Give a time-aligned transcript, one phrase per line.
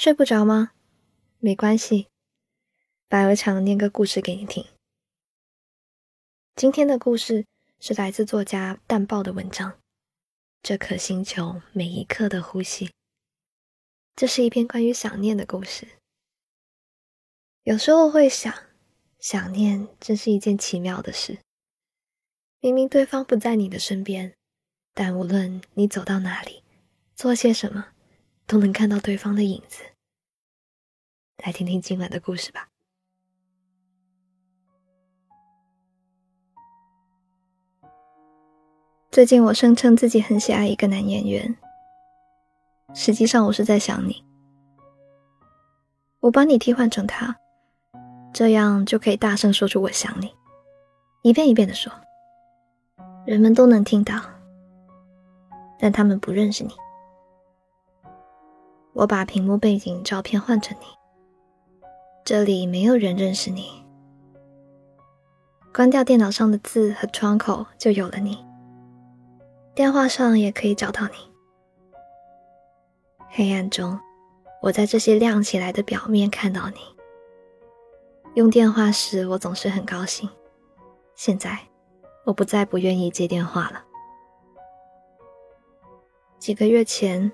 [0.00, 0.70] 睡不着吗？
[1.40, 2.06] 没关系，
[3.08, 4.64] 白鹅强念个故事给你听。
[6.54, 7.44] 今天的故事
[7.80, 9.72] 是来自作家淡豹的文章
[10.62, 12.86] 《这颗星球每一刻的呼吸》。
[14.14, 15.88] 这是一篇关于想念的故事。
[17.64, 18.54] 有时候会想，
[19.18, 21.40] 想念真是一件奇妙的事。
[22.60, 24.32] 明明对方不在你的身边，
[24.94, 26.62] 但无论你走到哪里，
[27.16, 27.88] 做些什么。
[28.48, 29.82] 都能看到对方的影子。
[31.44, 32.66] 来听听今晚的故事吧。
[39.10, 41.54] 最近我声称自己很喜爱一个男演员，
[42.94, 44.24] 实际上我是在想你。
[46.20, 47.36] 我把你替换成他，
[48.32, 50.34] 这样就可以大声说出我想你，
[51.22, 51.92] 一遍一遍的说，
[53.26, 54.18] 人们都能听到，
[55.78, 56.72] 但他们不认识你。
[58.98, 60.86] 我把屏幕背景照片换成你，
[62.24, 63.84] 这里没有人认识你。
[65.72, 68.44] 关掉电脑上的字和窗口，就有了你。
[69.72, 71.12] 电话上也可以找到你。
[73.28, 73.96] 黑暗中，
[74.60, 76.78] 我在这些亮起来的表面看到你。
[78.34, 80.28] 用电话时，我总是很高兴。
[81.14, 81.56] 现在，
[82.24, 83.84] 我不再不愿意接电话了。
[86.40, 87.30] 几个月前。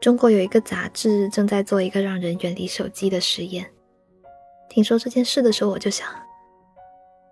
[0.00, 3.68] 中国有一个杂志正在做一个让人远离手机的实验。
[4.68, 6.08] 听说这件事的时候，我就想，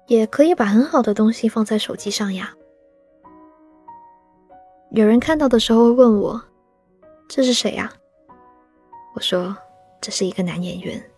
[0.09, 2.53] 也可以把很好的东西放在手机上呀。
[4.91, 6.43] 有人看到的时候问我
[7.29, 7.93] ：“这是谁呀？”
[9.15, 9.57] 我说
[10.01, 11.11] ：“这是一个男演员。”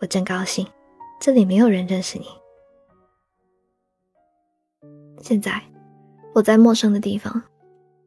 [0.00, 0.66] 我真高兴，
[1.20, 2.26] 这里没有人认识你。
[5.20, 5.60] 现在
[6.34, 7.42] 我在陌生的地方。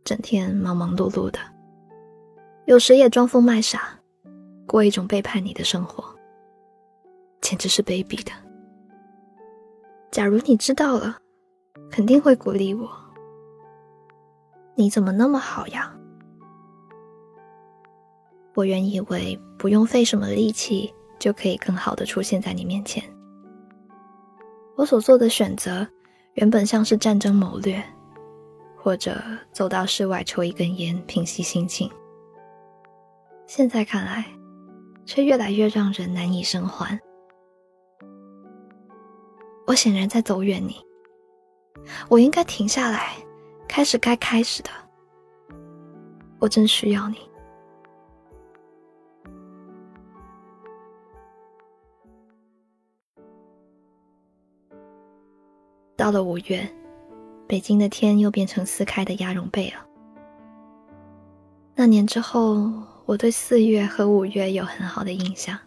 [0.03, 1.39] 整天忙忙碌碌的，
[2.65, 3.99] 有时也装疯卖傻，
[4.65, 6.03] 过一种背叛你的生活，
[7.39, 8.31] 简直是卑鄙的。
[10.09, 11.17] 假如你知道了，
[11.89, 12.89] 肯定会鼓励我。
[14.75, 15.93] 你怎么那么好呀？
[18.53, 23.03] 我原以为不用费什么力气就可以更好的出现在你面前。
[24.75, 25.87] 我所做的选择，
[26.33, 27.81] 原本像是战争谋略。
[28.83, 29.21] 或者
[29.51, 31.89] 走到室外抽一根烟，平息心情。
[33.45, 34.25] 现在看来，
[35.05, 36.99] 却越来越让人难以生还。
[39.67, 40.83] 我显然在走远你，
[42.09, 43.15] 我应该停下来，
[43.67, 44.69] 开始该开始的。
[46.39, 47.17] 我真需要你。
[55.95, 56.67] 到了五月。
[57.51, 59.85] 北京的天又变成撕开的鸭绒被了。
[61.75, 62.71] 那年之后，
[63.05, 65.59] 我对四月和五月有很好的印象。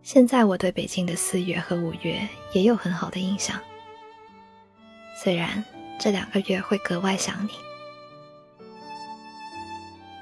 [0.00, 2.20] 现在我对北京的四月和五月
[2.52, 3.58] 也有很好的印象。
[5.20, 5.64] 虽然
[5.98, 7.50] 这两个月会格外想你，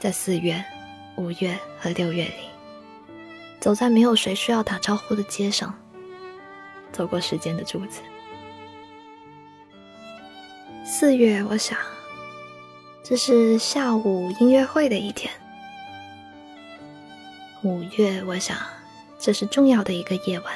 [0.00, 0.64] 在四月、
[1.18, 2.48] 五月和六月里，
[3.60, 5.78] 走在没有谁需要打招呼的街上，
[6.90, 8.00] 走过时间的柱子。
[11.00, 11.78] 四月，我想，
[13.04, 15.32] 这是下午音乐会的一天。
[17.62, 18.56] 五月，我想，
[19.16, 20.52] 这是重要的一个夜晚。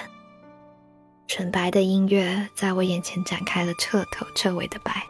[1.29, 5.07] 纯白的音乐在我眼前展开了彻头彻尾的白，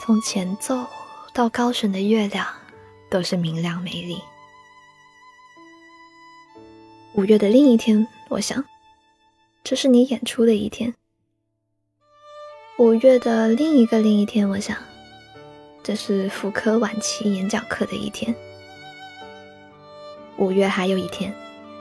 [0.00, 0.84] 从前奏
[1.32, 2.44] 到高悬的月亮，
[3.08, 4.20] 都是明亮美丽。
[7.14, 8.64] 五月的另一天，我想，
[9.62, 10.92] 这是你演出的一天。
[12.78, 14.76] 五月的另一个另一天，我想，
[15.82, 18.32] 这是妇科晚期演讲课的一天。
[20.36, 21.34] 五月还有一天，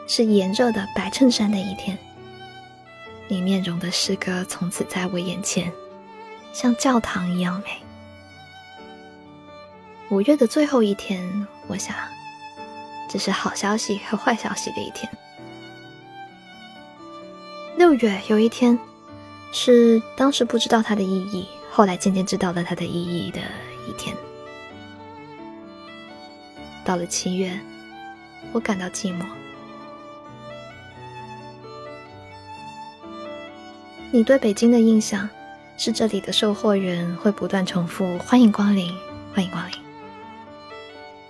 [0.08, 1.96] 是炎热的白衬衫的一天。
[3.28, 5.72] 你面容的诗歌从此在我眼前，
[6.52, 7.70] 像教堂一样美。
[10.10, 11.96] 五月的最后一天，我想，
[13.08, 15.08] 这是好消息和坏消息的一天。
[17.76, 18.76] 六月有一天。
[19.60, 23.40] 是当时不知道它的意义，后来渐渐知道了它的意义的
[23.90, 24.16] 一天。
[26.86, 27.60] 到了七月，
[28.52, 29.26] 我感到寂寞。
[34.12, 35.28] 你对北京的印象
[35.76, 38.96] 是这里的售货员会不断重复“欢迎光临，
[39.34, 39.76] 欢迎光临”。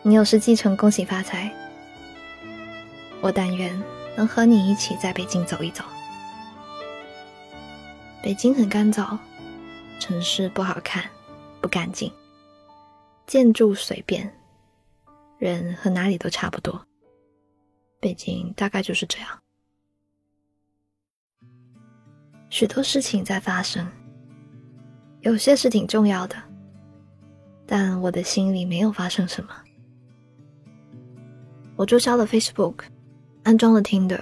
[0.03, 1.49] 你有事继承，恭喜发财。
[3.21, 3.81] 我但愿
[4.17, 5.81] 能和你一起在北京走一走。
[8.27, 9.17] 北京很干燥，
[10.01, 11.09] 城市不好看，
[11.61, 12.11] 不干净，
[13.25, 14.29] 建筑随便，
[15.37, 16.85] 人和哪里都差不多。
[18.01, 19.29] 北京大概就是这样，
[22.49, 23.89] 许多事情在发生，
[25.21, 26.35] 有些是挺重要的，
[27.65, 29.55] 但我的心里没有发生什么。
[31.77, 32.79] 我注销了 Facebook，
[33.43, 34.21] 安装了 Tinder，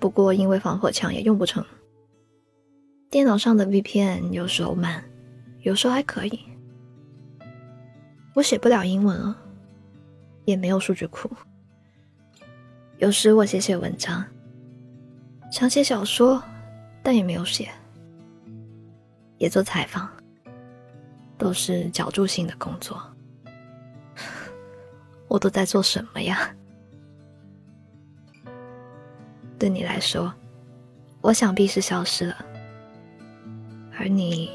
[0.00, 1.64] 不过因为防火墙也用不成。
[3.08, 5.02] 电脑上的 VPN 有时候慢，
[5.60, 6.40] 有时候还可以。
[8.34, 9.36] 我写不了英文了，
[10.44, 11.30] 也没有数据库。
[12.98, 14.24] 有时我写写文章，
[15.50, 16.42] 想写小说，
[17.02, 17.70] 但也没有写，
[19.38, 20.10] 也做采访，
[21.38, 23.00] 都是脚注性的工作。
[25.28, 26.54] 我都在做什么呀？
[29.58, 30.34] 对你来说，
[31.22, 32.44] 我想必是消失了，
[34.08, 34.50] 你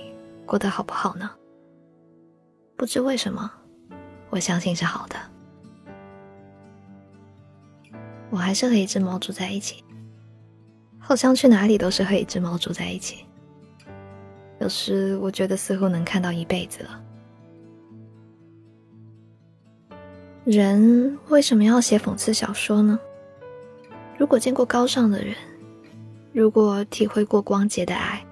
[0.45, 1.29] 过得好不好呢？
[2.75, 3.51] 不知为什么，
[4.29, 5.15] 我相信是好的。
[8.29, 9.83] 我还是和一只猫住在一起，
[10.97, 13.25] 好像去哪里都是和一只猫住在一起。
[14.59, 17.03] 有时我觉得似乎能看到一辈子了。
[20.45, 22.99] 人为什么要写讽刺小说呢？
[24.17, 25.35] 如果见过高尚的人，
[26.31, 28.25] 如果体会过光洁的爱，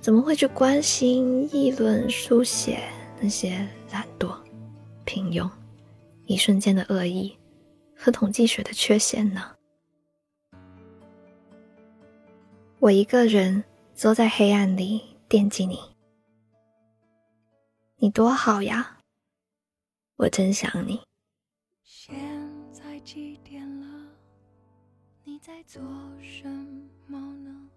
[0.00, 2.82] 怎么会去关心、议论、书写
[3.20, 4.34] 那些懒惰、
[5.04, 5.48] 平庸、
[6.26, 7.36] 一瞬间的恶意？
[7.94, 9.54] 和统计学的缺陷呢？
[12.80, 13.62] 我一个人
[13.94, 15.78] 坐在黑暗里惦记你，
[17.98, 18.98] 你多好呀！
[20.16, 21.00] 我真想你。
[21.84, 22.16] 现
[22.72, 23.86] 在几点了？
[25.22, 25.80] 你在做
[26.20, 26.48] 什
[27.06, 27.68] 么呢？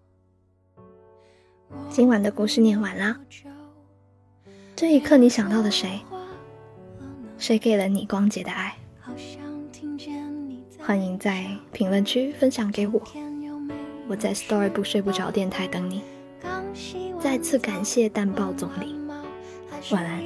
[1.88, 3.16] 今晚的故事念完啦。
[4.74, 6.00] 这一刻，你想到了谁？
[7.38, 8.74] 谁给了你光洁的爱？
[10.78, 13.02] 欢迎在评论区分享给我，
[14.08, 16.02] 我在 Story 不睡不着电台等你。
[17.20, 18.94] 再次感谢淡豹总理，
[19.90, 20.25] 晚安。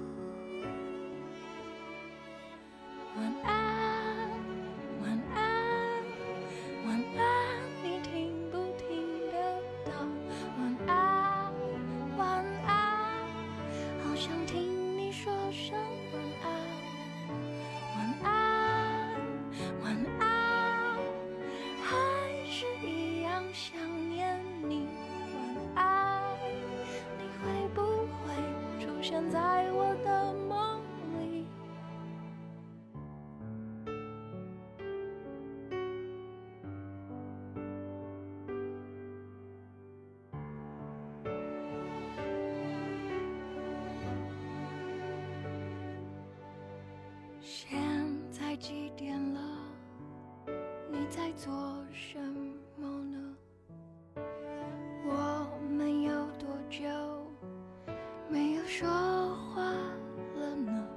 [51.93, 52.17] 什
[52.77, 53.35] 么呢？
[55.05, 56.87] 我们有多久
[58.29, 60.87] 没有说话了呢？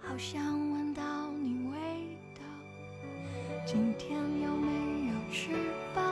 [0.00, 2.40] 好想闻到你味道，
[3.66, 5.50] 今天有没有吃
[5.94, 6.02] 饱？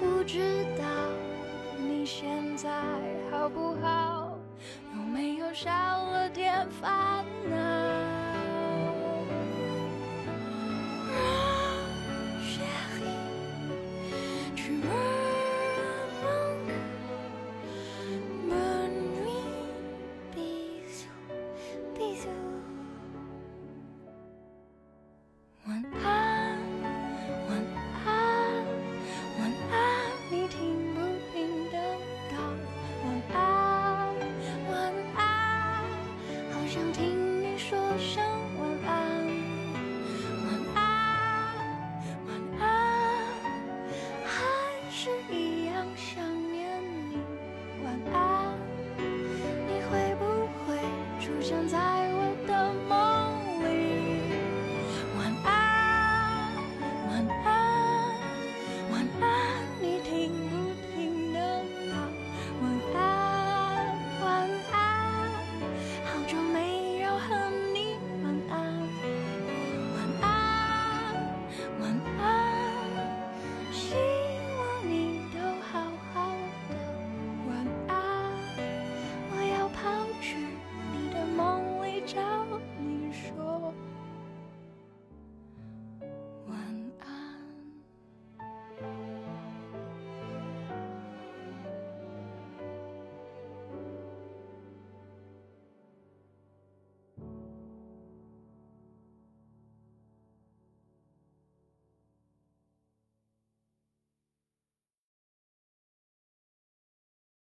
[0.00, 0.84] 不知道
[1.78, 2.68] 你现在
[3.30, 4.36] 好不好？
[4.96, 7.24] 有没有少了点烦？